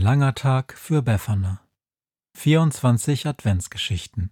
langer 0.00 0.34
Tag 0.34 0.72
für 0.78 1.02
Befana. 1.02 1.60
24 2.32 3.26
Adventsgeschichten. 3.26 4.30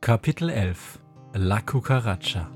Kapitel 0.00 0.50
11 0.50 0.98
La 1.34 1.60
Cucaracha 1.60 2.50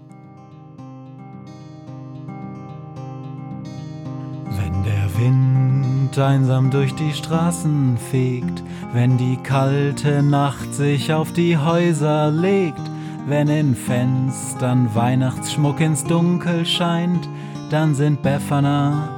Wenn 4.50 4.82
der 4.82 5.16
Wind 5.16 6.18
einsam 6.18 6.72
durch 6.72 6.94
die 6.96 7.12
Straßen 7.12 7.98
fegt, 7.98 8.64
wenn 8.92 9.16
die 9.16 9.36
kalte 9.36 10.24
Nacht 10.24 10.74
sich 10.74 11.12
auf 11.12 11.32
die 11.32 11.56
Häuser 11.56 12.32
legt, 12.32 12.82
wenn 13.26 13.46
in 13.46 13.76
Fenstern 13.76 14.92
Weihnachtsschmuck 14.92 15.78
ins 15.78 16.02
Dunkel 16.02 16.66
scheint, 16.66 17.28
dann 17.70 17.94
sind 17.94 18.22
Befana 18.22 19.17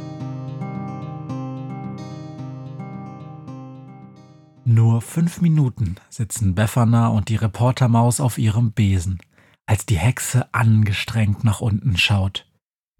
Nur 5.01 5.07
fünf 5.07 5.41
Minuten 5.41 5.95
sitzen 6.11 6.53
Befana 6.53 7.07
und 7.07 7.29
die 7.29 7.35
Reportermaus 7.35 8.19
auf 8.21 8.37
ihrem 8.37 8.71
Besen, 8.71 9.19
als 9.65 9.87
die 9.87 9.97
Hexe 9.97 10.53
angestrengt 10.53 11.43
nach 11.43 11.59
unten 11.59 11.97
schaut. 11.97 12.45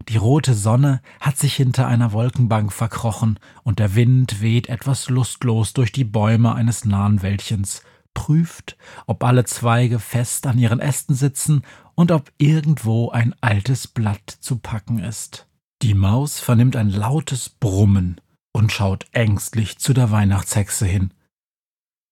Die 0.08 0.16
rote 0.16 0.54
Sonne 0.54 1.00
hat 1.20 1.38
sich 1.38 1.54
hinter 1.54 1.86
einer 1.86 2.10
Wolkenbank 2.10 2.72
verkrochen 2.72 3.38
und 3.62 3.78
der 3.78 3.94
Wind 3.94 4.42
weht 4.42 4.68
etwas 4.68 5.10
lustlos 5.10 5.74
durch 5.74 5.92
die 5.92 6.02
Bäume 6.02 6.56
eines 6.56 6.84
nahen 6.84 7.22
Wäldchens, 7.22 7.84
prüft, 8.14 8.76
ob 9.06 9.22
alle 9.22 9.44
Zweige 9.44 10.00
fest 10.00 10.48
an 10.48 10.58
ihren 10.58 10.80
Ästen 10.80 11.14
sitzen 11.14 11.62
und 11.94 12.10
ob 12.10 12.32
irgendwo 12.36 13.10
ein 13.10 13.32
altes 13.40 13.86
Blatt 13.86 14.28
zu 14.40 14.56
packen 14.56 14.98
ist. 14.98 15.46
Die 15.82 15.94
Maus 15.94 16.40
vernimmt 16.40 16.74
ein 16.74 16.90
lautes 16.90 17.48
Brummen 17.48 18.20
und 18.52 18.72
schaut 18.72 19.06
ängstlich 19.12 19.78
zu 19.78 19.92
der 19.94 20.10
Weihnachtshexe 20.10 20.84
hin. 20.84 21.14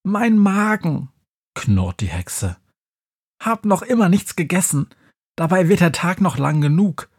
Mein 0.03 0.39
Magen, 0.39 1.11
knurrt 1.55 2.01
die 2.01 2.09
Hexe. 2.09 2.57
Hab 3.43 3.67
noch 3.67 3.83
immer 3.83 4.09
nichts 4.09 4.35
gegessen. 4.35 4.89
Dabei 5.37 5.69
wird 5.69 5.81
der 5.81 5.93
Tag 5.93 6.23
noch 6.23 6.39
lang 6.39 6.63
genug. 6.63 7.11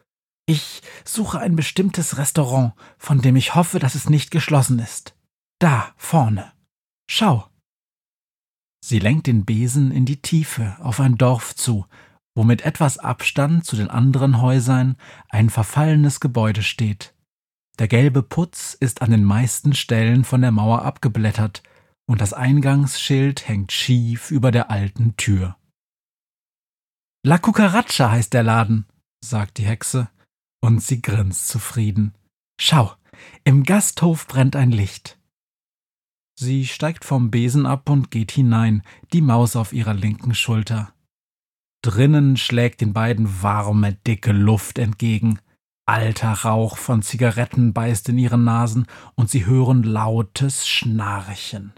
Ich 0.47 0.81
suche 1.05 1.39
ein 1.39 1.55
bestimmtes 1.55 2.17
Restaurant, 2.17 2.73
von 2.97 3.21
dem 3.21 3.35
ich 3.35 3.53
hoffe, 3.53 3.77
dass 3.77 3.93
es 3.93 4.09
nicht 4.09 4.31
geschlossen 4.31 4.79
ist. 4.79 5.15
Da, 5.59 5.93
vorne. 5.95 6.53
Schau. 7.07 7.47
Sie 8.83 8.97
lenkt 8.97 9.27
den 9.27 9.45
Besen 9.45 9.91
in 9.91 10.05
die 10.05 10.21
Tiefe 10.21 10.75
auf 10.79 10.99
ein 10.99 11.17
Dorf 11.17 11.55
zu, 11.55 11.85
wo 12.33 12.43
mit 12.43 12.63
etwas 12.63 12.97
Abstand 12.97 13.63
zu 13.63 13.75
den 13.75 13.89
anderen 13.89 14.41
Häusern 14.41 14.97
ein 15.29 15.51
verfallenes 15.51 16.19
Gebäude 16.19 16.63
steht. 16.63 17.13
Der 17.77 17.87
gelbe 17.87 18.23
Putz 18.23 18.73
ist 18.73 19.03
an 19.03 19.11
den 19.11 19.23
meisten 19.23 19.73
Stellen 19.73 20.23
von 20.23 20.41
der 20.41 20.51
Mauer 20.51 20.81
abgeblättert, 20.81 21.61
und 22.11 22.19
das 22.19 22.33
Eingangsschild 22.33 23.47
hängt 23.47 23.71
schief 23.71 24.31
über 24.31 24.51
der 24.51 24.69
alten 24.69 25.15
Tür. 25.15 25.55
La 27.25 27.37
Cucaracha 27.37 28.11
heißt 28.11 28.33
der 28.33 28.43
Laden, 28.43 28.85
sagt 29.23 29.59
die 29.59 29.63
Hexe, 29.63 30.09
und 30.61 30.83
sie 30.83 31.01
grinst 31.01 31.47
zufrieden. 31.47 32.13
Schau, 32.59 32.91
im 33.45 33.63
Gasthof 33.63 34.27
brennt 34.27 34.57
ein 34.57 34.71
Licht. 34.71 35.19
Sie 36.37 36.67
steigt 36.67 37.05
vom 37.05 37.31
Besen 37.31 37.65
ab 37.65 37.89
und 37.89 38.11
geht 38.11 38.33
hinein, 38.33 38.83
die 39.13 39.21
Maus 39.21 39.55
auf 39.55 39.71
ihrer 39.71 39.93
linken 39.93 40.35
Schulter. 40.35 40.93
Drinnen 41.81 42.35
schlägt 42.35 42.81
den 42.81 42.91
beiden 42.91 43.41
warme, 43.41 43.93
dicke 43.93 44.33
Luft 44.33 44.79
entgegen. 44.79 45.39
Alter 45.85 46.33
Rauch 46.33 46.75
von 46.75 47.03
Zigaretten 47.03 47.71
beißt 47.71 48.09
in 48.09 48.17
ihren 48.17 48.43
Nasen 48.43 48.85
und 49.15 49.29
sie 49.29 49.45
hören 49.45 49.83
lautes 49.83 50.67
Schnarchen. 50.67 51.71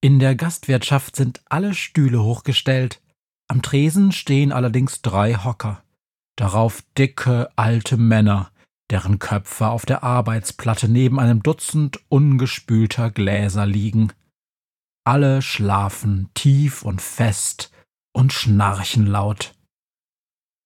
In 0.00 0.20
der 0.20 0.36
Gastwirtschaft 0.36 1.16
sind 1.16 1.42
alle 1.48 1.74
Stühle 1.74 2.22
hochgestellt. 2.22 3.02
Am 3.48 3.62
Tresen 3.62 4.12
stehen 4.12 4.52
allerdings 4.52 5.02
drei 5.02 5.34
Hocker. 5.34 5.82
Darauf 6.36 6.84
dicke, 6.96 7.48
alte 7.56 7.96
Männer, 7.96 8.52
deren 8.90 9.18
Köpfe 9.18 9.68
auf 9.68 9.86
der 9.86 10.04
Arbeitsplatte 10.04 10.88
neben 10.88 11.18
einem 11.18 11.42
Dutzend 11.42 11.98
ungespülter 12.08 13.10
Gläser 13.10 13.66
liegen. 13.66 14.12
Alle 15.04 15.42
schlafen 15.42 16.30
tief 16.34 16.82
und 16.82 17.02
fest 17.02 17.72
und 18.12 18.32
schnarchen 18.32 19.06
laut. 19.06 19.54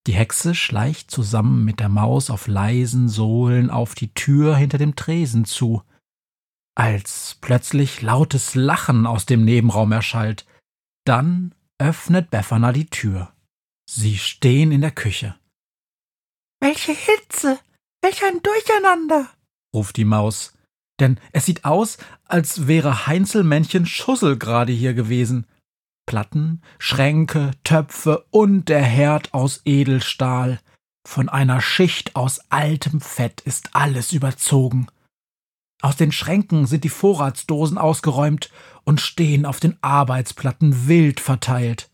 Die 0.07 0.15
Hexe 0.15 0.55
schleicht 0.55 1.11
zusammen 1.11 1.65
mit 1.65 1.81
der 1.81 1.89
Maus 1.89 2.29
auf 2.29 2.49
leisen 2.49 3.09
Sohlen 3.09 3.71
auf 3.71 3.95
die 3.95 4.13
Tür 4.13 4.57
hinter 4.57 4.77
dem 4.77 4.95
Tresen 4.95 5.47
zu 5.47 5.83
als 6.75 7.37
plötzlich 7.41 8.03
lautes 8.03 8.55
Lachen 8.55 9.07
aus 9.07 9.27
dem 9.27 9.45
Nebenraum 9.45 9.93
erschallt. 9.93 10.47
Dann 11.05 11.55
öffnet 11.79 12.31
Befana 12.31 12.73
die 12.73 12.87
Tür. 12.87 13.33
Sie 13.89 14.17
stehen 14.19 14.73
in 14.73 14.81
der 14.81 14.93
Küche. 14.93 15.35
Welche 16.61 16.93
Hitze! 16.93 17.59
Welch 18.01 18.23
ein 18.25 18.41
Durcheinander! 18.43 19.29
ruft 19.75 19.97
die 19.97 20.05
Maus. 20.05 20.55
Denn 21.01 21.19
es 21.33 21.47
sieht 21.47 21.65
aus, 21.65 21.99
als 22.25 22.67
wäre 22.69 23.07
Heinzelmännchen 23.07 23.87
Schussel 23.87 24.39
gerade 24.39 24.73
hier 24.73 24.95
gewesen. 24.95 25.47
Platten, 26.07 26.63
Schränke, 26.79 27.53
Töpfe 27.65 28.25
und 28.31 28.69
der 28.69 28.83
Herd 28.83 29.35
aus 29.35 29.63
Edelstahl. 29.65 30.61
Von 31.07 31.29
einer 31.29 31.61
Schicht 31.61 32.15
aus 32.15 32.41
altem 32.51 33.01
Fett 33.01 33.41
ist 33.41 33.75
alles 33.75 34.13
überzogen. 34.13 34.87
Aus 35.83 35.97
den 35.97 36.13
Schränken 36.13 36.67
sind 36.67 36.85
die 36.85 36.89
Vorratsdosen 36.89 37.77
ausgeräumt 37.77 38.51
und 38.85 39.01
stehen 39.01 39.45
auf 39.45 39.59
den 39.59 39.77
Arbeitsplatten 39.83 40.87
wild 40.87 41.19
verteilt. 41.19 41.91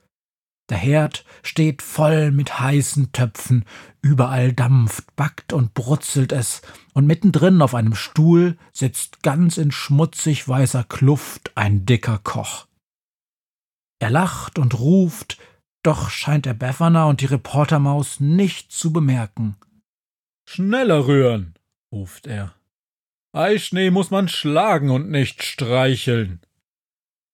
Der 0.69 0.76
Herd 0.76 1.25
steht 1.43 1.81
voll 1.81 2.31
mit 2.31 2.60
heißen 2.60 3.12
Töpfen, 3.12 3.65
überall 4.03 4.53
dampft, 4.53 5.16
backt 5.16 5.54
und 5.54 5.72
brutzelt 5.72 6.32
es, 6.32 6.60
und 6.93 7.06
mittendrin 7.06 7.62
auf 7.62 7.75
einem 7.75 7.94
Stuhl 7.94 8.59
sitzt 8.72 9.22
ganz 9.22 9.56
in 9.56 9.72
schmutzig 9.72 10.47
weißer 10.47 10.84
Kluft 10.84 11.53
ein 11.55 11.87
dicker 11.87 12.19
Koch. 12.22 12.66
Er 13.99 14.10
lacht 14.10 14.59
und 14.59 14.78
ruft, 14.78 15.38
doch 15.82 16.11
scheint 16.11 16.44
der 16.44 16.52
Befana 16.55 17.06
und 17.06 17.23
die 17.23 17.26
Reportermaus 17.26 18.20
nicht 18.20 18.70
zu 18.70 18.93
bemerken. 18.93 19.56
Schneller 20.46 21.06
rühren, 21.06 21.55
ruft 21.90 22.26
er. 22.26 22.57
Eischnee 23.32 23.90
muss 23.90 24.10
man 24.10 24.28
schlagen 24.28 24.90
und 24.90 25.10
nicht 25.10 25.42
streicheln. 25.42 26.40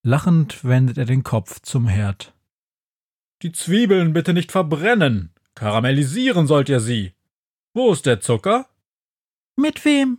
Lachend 0.02 0.64
wendet 0.64 0.98
er 0.98 1.04
den 1.06 1.22
Kopf 1.22 1.60
zum 1.60 1.86
Herd. 1.86 2.34
Die 3.42 3.52
Zwiebeln 3.52 4.12
bitte 4.12 4.34
nicht 4.34 4.52
verbrennen. 4.52 5.32
Karamellisieren 5.54 6.46
sollt 6.46 6.68
ihr 6.68 6.80
sie. 6.80 7.14
Wo 7.74 7.92
ist 7.92 8.06
der 8.06 8.20
Zucker? 8.20 8.68
Mit 9.56 9.84
wem 9.84 10.18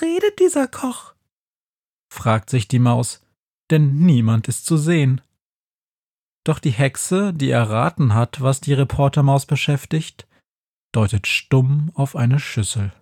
redet 0.00 0.38
dieser 0.38 0.66
Koch? 0.68 1.14
fragt 2.12 2.50
sich 2.50 2.68
die 2.68 2.78
Maus, 2.78 3.24
denn 3.70 4.04
niemand 4.04 4.48
ist 4.48 4.66
zu 4.66 4.76
sehen. 4.76 5.20
Doch 6.44 6.58
die 6.58 6.70
Hexe, 6.70 7.32
die 7.32 7.50
erraten 7.50 8.14
hat, 8.14 8.40
was 8.40 8.60
die 8.60 8.74
Reportermaus 8.74 9.46
beschäftigt, 9.46 10.26
deutet 10.90 11.26
stumm 11.26 11.90
auf 11.94 12.16
eine 12.16 12.40
Schüssel. 12.40 12.92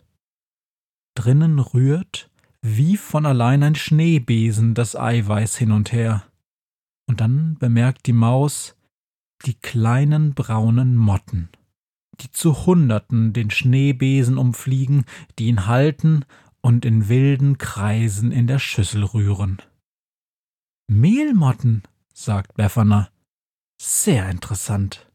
Drinnen 1.15 1.59
rührt, 1.59 2.31
wie 2.63 2.97
von 2.97 3.27
allein 3.27 3.63
ein 3.63 3.75
Schneebesen, 3.75 4.75
das 4.75 4.97
Eiweiß 4.97 5.57
hin 5.57 5.73
und 5.73 5.93
her. 5.93 6.25
Und 7.07 7.21
dann 7.21 7.57
bemerkt 7.59 8.07
die 8.07 8.13
Maus, 8.13 8.77
die 9.47 9.55
kleinen 9.55 10.35
braunen 10.35 10.97
Motten, 10.97 11.49
die 12.21 12.31
zu 12.31 12.67
Hunderten 12.67 13.33
den 13.33 13.51
Schneebesen 13.51 14.39
umfliegen, 14.39 15.05
die 15.39 15.47
ihn 15.47 15.67
halten 15.67 16.25
und 16.61 16.85
in 16.85 17.09
wilden 17.09 17.59
Kreisen 17.59 18.33
in 18.33 18.47
der 18.47 18.59
Schüssel 18.59 19.05
rühren. 19.05 19.63
Mehlmotten, 20.89 21.83
sagt 22.13 22.55
Befana. 22.55 23.09
Sehr 23.81 24.29
interessant. 24.29 25.11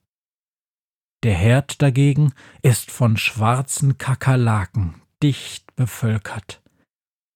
Der 1.24 1.36
Herd 1.36 1.82
dagegen 1.82 2.34
ist 2.62 2.90
von 2.90 3.18
schwarzen 3.18 3.98
Kakerlaken 3.98 4.96
dicht 5.26 5.76
bevölkert. 5.76 6.62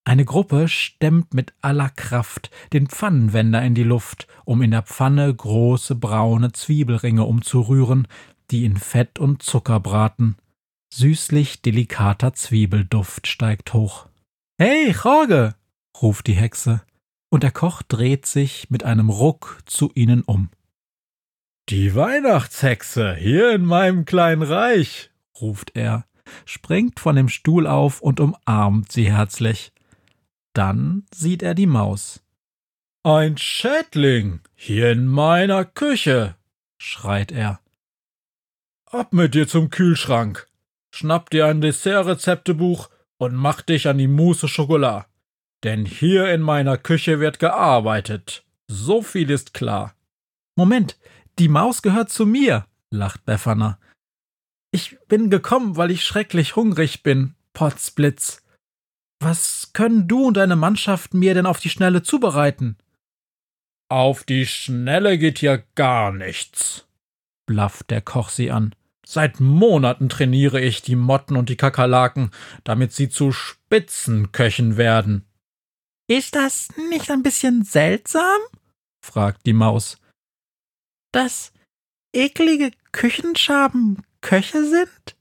Eine 0.06 0.24
Gruppe 0.24 0.68
stemmt 0.68 1.34
mit 1.34 1.54
aller 1.62 1.90
Kraft 1.90 2.52
den 2.72 2.86
Pfannenwender 2.86 3.64
in 3.64 3.74
die 3.74 3.84
Luft, 3.84 4.28
um 4.46 4.62
in 4.62 4.70
der 4.70 4.84
Pfanne 4.84 5.34
große 5.34 5.96
braune 5.96 6.52
Zwiebelringe 6.52 7.24
umzurühren, 7.24 8.08
die 8.52 8.64
in 8.66 8.78
Fett 8.78 9.18
und 9.18 9.42
Zucker 9.42 9.80
braten. 9.80 10.38
Süßlich 10.94 11.64
delikater 11.64 12.34
Zwiebelduft 12.34 13.26
steigt 13.26 13.74
hoch. 13.74 14.08
Hey, 14.60 14.92
Jorge! 14.92 15.56
ruft 16.00 16.28
die 16.28 16.34
Hexe, 16.34 16.84
und 17.32 17.42
der 17.42 17.52
Koch 17.52 17.82
dreht 17.82 18.28
sich 18.28 18.70
mit 18.70 18.84
einem 18.84 19.10
Ruck 19.10 19.64
zu 19.66 19.92
ihnen 19.96 20.22
um. 20.22 20.50
Die 21.70 21.96
Weihnachtshexe 21.96 23.16
hier 23.16 23.52
in 23.52 23.66
meinem 23.66 24.06
kleinen 24.06 24.44
Reich, 24.44 25.10
ruft 25.42 25.76
er, 25.76 26.06
springt 26.46 27.00
von 27.00 27.16
dem 27.16 27.30
Stuhl 27.30 27.68
auf 27.68 28.02
und 28.02 28.20
umarmt 28.20 28.92
sie 28.92 29.12
herzlich. 29.12 29.72
Dann 30.54 31.06
sieht 31.14 31.44
er 31.44 31.56
die 31.56 31.68
Maus. 31.68 32.22
Ein 33.04 33.38
Schädling 33.38 34.42
hier 34.56 34.92
in 34.92 35.08
meiner 35.08 35.64
Küche, 35.66 36.36
schreit 36.78 37.32
er. 37.32 37.60
Ab 38.86 39.14
mit 39.14 39.36
dir 39.36 39.48
zum 39.48 39.70
Kühlschrank, 39.70 40.48
schnapp 40.92 41.30
dir 41.30 41.46
ein 41.46 41.62
Dessertrezeptebuch 41.62 42.90
und 43.18 43.36
mach 43.36 43.62
dich 43.62 43.88
an 43.88 43.98
die 43.98 44.08
Mousse 44.08 44.48
Schokolade. 44.48 45.06
Denn 45.64 45.86
hier 45.86 46.34
in 46.34 46.42
meiner 46.42 46.78
Küche 46.78 47.20
wird 47.20 47.40
gearbeitet. 47.40 48.46
So 48.68 49.02
viel 49.02 49.30
ist 49.30 49.54
klar. 49.54 49.96
Moment, 50.56 50.98
die 51.38 51.50
Maus 51.50 51.82
gehört 51.82 52.10
zu 52.10 52.26
mir, 52.26 52.66
lacht 52.90 53.26
Befana. 53.26 53.80
Ich 54.72 54.98
bin 55.08 55.30
gekommen, 55.30 55.78
weil 55.78 55.92
ich 55.92 56.04
schrecklich 56.04 56.56
hungrig 56.56 57.04
bin, 57.04 57.36
Potzblitz. 57.54 58.44
Was 59.20 59.74
können 59.74 60.08
du 60.08 60.28
und 60.28 60.38
deine 60.38 60.56
Mannschaft 60.56 61.14
mir 61.14 61.34
denn 61.34 61.46
auf 61.46 61.60
die 61.60 61.70
Schnelle 61.70 62.04
zubereiten? 62.04 62.78
Auf 63.90 64.24
die 64.24 64.46
Schnelle 64.46 65.18
geht 65.18 65.40
hier 65.40 65.64
gar 65.76 66.12
nichts, 66.12 66.88
blafft 67.48 67.90
der 67.90 68.02
Koch 68.02 68.30
sie 68.30 68.52
an. 68.52 68.76
Seit 69.04 69.40
Monaten 69.40 70.08
trainiere 70.08 70.62
ich 70.62 70.84
die 70.84 70.96
Motten 70.96 71.36
und 71.36 71.50
die 71.50 71.58
Kakerlaken, 71.58 72.30
damit 72.64 72.94
sie 72.94 73.10
zu 73.10 73.32
Spitzenköchen 73.32 74.78
werden. 74.78 75.26
Ist 76.08 76.36
das 76.36 76.70
nicht 76.92 77.10
ein 77.10 77.24
bisschen 77.24 77.64
seltsam? 77.64 78.40
fragt 79.04 79.48
die 79.48 79.54
Maus. 79.54 79.98
Dass 81.12 81.52
eklige 82.14 82.70
Küchenschaben 82.92 84.04
Köche 84.22 84.66
sind? 84.66 85.16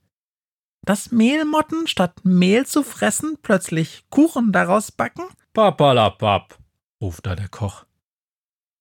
Dass 0.85 1.11
Mehlmotten 1.11 1.87
statt 1.87 2.23
Mehl 2.23 2.65
zu 2.65 2.83
fressen 2.83 3.37
plötzlich 3.41 4.05
Kuchen 4.09 4.51
daraus 4.51 4.91
backen? 4.91 5.25
Papalapap, 5.53 6.57
ruft 7.01 7.25
da 7.25 7.35
der 7.35 7.49
Koch. 7.49 7.85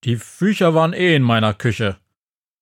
Die 0.04 0.20
Bücher 0.38 0.74
waren 0.74 0.92
eh 0.92 1.16
in 1.16 1.22
meiner 1.22 1.54
Küche. 1.54 1.98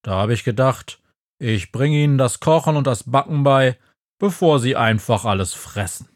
Da 0.02 0.12
habe 0.12 0.34
ich 0.34 0.44
gedacht, 0.44 1.00
ich 1.38 1.70
bringe 1.70 1.98
ihnen 1.98 2.18
das 2.18 2.40
Kochen 2.40 2.76
und 2.76 2.86
das 2.86 3.10
Backen 3.10 3.44
bei, 3.44 3.78
bevor 4.18 4.58
sie 4.58 4.76
einfach 4.76 5.24
alles 5.24 5.52
fressen. 5.52 6.08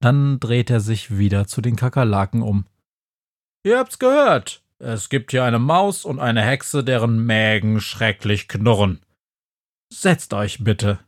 Dann 0.00 0.40
dreht 0.40 0.70
er 0.70 0.80
sich 0.80 1.16
wieder 1.16 1.46
zu 1.46 1.60
den 1.60 1.76
Kakerlaken 1.76 2.42
um. 2.42 2.66
Ihr 3.64 3.78
habt's 3.78 3.98
gehört. 3.98 4.62
Es 4.78 5.08
gibt 5.08 5.30
hier 5.30 5.44
eine 5.44 5.58
Maus 5.58 6.04
und 6.04 6.18
eine 6.18 6.42
Hexe, 6.42 6.84
deren 6.84 7.24
Mägen 7.24 7.80
schrecklich 7.80 8.48
knurren. 8.48 9.00
Setzt 9.96 10.34
euch 10.34 10.64
bitte, 10.64 10.98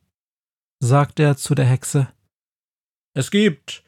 sagt 0.79 1.19
er 1.19 1.37
zu 1.37 1.57
der 1.57 1.65
Hexe. 1.65 2.07
Es 3.15 3.33
gibt 3.33 3.83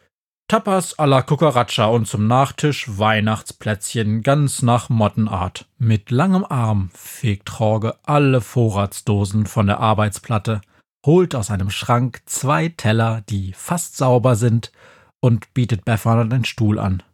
Tapas 0.49 0.99
alla 0.99 1.23
Cucaracha 1.23 1.87
und 1.87 2.07
zum 2.09 2.27
Nachtisch 2.27 2.99
Weihnachtsplätzchen 2.99 4.25
ganz 4.25 4.61
nach 4.61 4.89
Mottenart. 4.89 5.69
Mit 5.79 6.11
langem 6.11 6.45
Arm 6.45 6.91
fegt 6.95 7.49
Jorge 7.49 7.97
alle 8.03 8.41
Vorratsdosen 8.41 9.47
von 9.47 9.69
der 9.69 9.79
Arbeitsplatte, 9.79 10.63
holt 11.07 11.37
aus 11.37 11.53
einem 11.53 11.71
Schrank 11.71 12.23
zwei 12.27 12.69
Teller, 12.69 13.23
die 13.29 13.53
fast 13.53 13.97
sauber 13.97 14.35
sind, 14.35 14.73
und 15.21 15.55
bietet 15.55 15.85
Befana 15.85 16.25
den 16.25 16.45
Stuhl 16.45 16.79
an. 16.81 17.05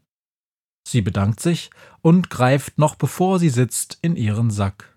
Sie 0.88 1.02
bedankt 1.02 1.40
sich 1.40 1.70
und 2.00 2.30
greift 2.30 2.78
noch 2.78 2.94
bevor 2.94 3.38
sie 3.38 3.50
sitzt 3.50 3.98
in 4.00 4.16
ihren 4.16 4.50
Sack. 4.50 4.94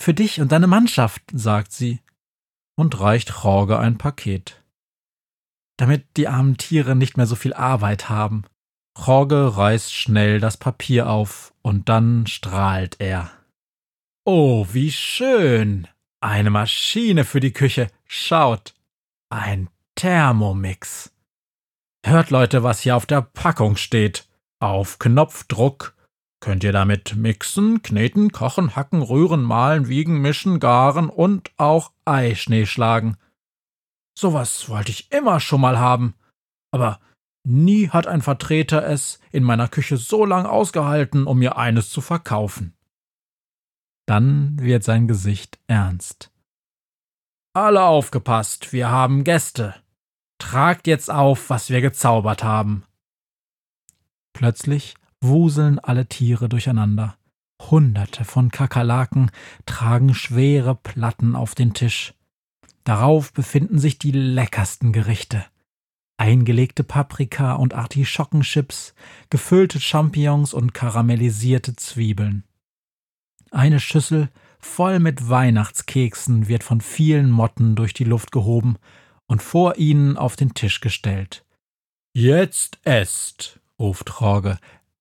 Für 0.00 0.14
dich 0.14 0.40
und 0.40 0.52
deine 0.52 0.66
Mannschaft, 0.66 1.22
sagt 1.32 1.72
sie 1.72 2.00
und 2.76 3.00
reicht 3.00 3.30
Jorge 3.42 3.78
ein 3.78 3.98
Paket 3.98 4.62
damit 5.78 6.16
die 6.16 6.28
armen 6.28 6.58
Tiere 6.58 6.94
nicht 6.94 7.16
mehr 7.16 7.26
so 7.26 7.36
viel 7.36 7.54
Arbeit 7.54 8.10
haben. 8.10 8.42
Jorge 8.98 9.56
reißt 9.56 9.94
schnell 9.94 10.40
das 10.40 10.58
Papier 10.58 11.08
auf 11.08 11.54
und 11.62 11.88
dann 11.88 12.26
strahlt 12.26 12.96
er. 12.98 13.30
Oh, 14.24 14.66
wie 14.72 14.92
schön! 14.92 15.88
Eine 16.20 16.50
Maschine 16.50 17.24
für 17.24 17.40
die 17.40 17.52
Küche. 17.52 17.88
Schaut! 18.04 18.74
Ein 19.30 19.70
Thermomix. 19.94 21.12
Hört 22.04 22.30
Leute, 22.30 22.62
was 22.64 22.80
hier 22.80 22.96
auf 22.96 23.06
der 23.06 23.22
Packung 23.22 23.76
steht. 23.76 24.26
Auf 24.58 24.98
Knopfdruck 24.98 25.94
könnt 26.40 26.64
ihr 26.64 26.72
damit 26.72 27.16
mixen, 27.16 27.82
kneten, 27.82 28.32
kochen, 28.32 28.76
hacken, 28.76 29.02
rühren, 29.02 29.42
mahlen, 29.42 29.88
wiegen, 29.88 30.20
mischen, 30.20 30.60
garen 30.60 31.08
und 31.10 31.50
auch 31.56 31.92
Eischnee 32.04 32.66
schlagen. 32.66 33.16
Sowas 34.18 34.68
wollte 34.68 34.90
ich 34.90 35.12
immer 35.12 35.40
schon 35.40 35.60
mal 35.60 35.78
haben. 35.78 36.14
Aber 36.70 37.00
nie 37.44 37.88
hat 37.88 38.06
ein 38.06 38.22
Vertreter 38.22 38.84
es 38.84 39.20
in 39.30 39.44
meiner 39.44 39.68
Küche 39.68 39.96
so 39.96 40.24
lang 40.24 40.46
ausgehalten, 40.46 41.26
um 41.26 41.38
mir 41.38 41.56
eines 41.56 41.90
zu 41.90 42.00
verkaufen. 42.00 42.74
Dann 44.06 44.58
wird 44.58 44.84
sein 44.84 45.06
Gesicht 45.06 45.58
ernst. 45.66 46.32
Alle 47.54 47.84
aufgepasst, 47.84 48.72
wir 48.72 48.90
haben 48.90 49.24
Gäste. 49.24 49.74
Tragt 50.38 50.86
jetzt 50.86 51.10
auf, 51.10 51.50
was 51.50 51.70
wir 51.70 51.80
gezaubert 51.80 52.44
haben. 52.44 52.84
Plötzlich 54.32 54.94
wuseln 55.20 55.78
alle 55.78 56.06
Tiere 56.06 56.48
durcheinander. 56.48 57.16
Hunderte 57.60 58.24
von 58.24 58.50
Kakerlaken 58.50 59.30
tragen 59.66 60.14
schwere 60.14 60.74
Platten 60.74 61.34
auf 61.34 61.54
den 61.54 61.74
Tisch. 61.74 62.14
Darauf 62.84 63.32
befinden 63.32 63.78
sich 63.78 63.98
die 63.98 64.12
leckersten 64.12 64.92
Gerichte. 64.92 65.44
Eingelegte 66.16 66.84
Paprika 66.84 67.54
und 67.54 67.74
Artischockenchips, 67.74 68.94
gefüllte 69.30 69.80
Champignons 69.80 70.54
und 70.54 70.74
karamellisierte 70.74 71.76
Zwiebeln. 71.76 72.44
Eine 73.50 73.80
Schüssel 73.80 74.28
voll 74.58 74.98
mit 74.98 75.28
Weihnachtskeksen 75.28 76.48
wird 76.48 76.64
von 76.64 76.80
vielen 76.80 77.30
Motten 77.30 77.76
durch 77.76 77.94
die 77.94 78.04
Luft 78.04 78.32
gehoben 78.32 78.76
und 79.26 79.42
vor 79.42 79.76
ihnen 79.76 80.16
auf 80.16 80.36
den 80.36 80.54
Tisch 80.54 80.80
gestellt. 80.80 81.44
Jetzt 82.14 82.78
esst, 82.84 83.60
ruft 83.78 84.12
Jorge, 84.18 84.58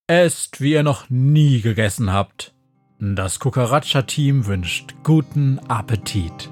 esst, 0.08 0.62
wie 0.62 0.74
ihr 0.74 0.84
noch 0.84 1.10
nie 1.10 1.62
gegessen 1.62 2.12
habt. 2.12 2.54
Das 3.00 3.40
Cucaracha-Team 3.40 4.48
wünscht 4.48 4.96
guten 5.04 5.60
Appetit. 5.68 6.50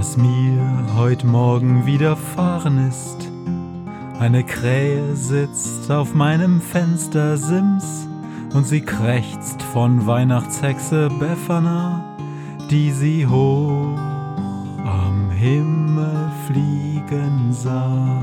was 0.00 0.16
mir 0.16 0.86
heut 0.96 1.24
Morgen 1.24 1.84
widerfahren 1.84 2.88
ist. 2.88 3.30
Eine 4.18 4.44
Krähe 4.44 5.14
sitzt 5.14 5.90
auf 5.90 6.14
meinem 6.14 6.60
Fenstersims 6.60 8.08
und 8.54 8.66
sie 8.66 8.80
krächzt 8.80 9.62
von 9.62 10.06
Weihnachtshexe 10.06 11.10
Befana, 11.18 12.16
die 12.70 12.90
sie 12.92 13.26
hoch 13.26 13.98
am 14.84 15.30
Himmel 15.30 16.30
fliegen 16.46 17.52
sah. 17.52 18.22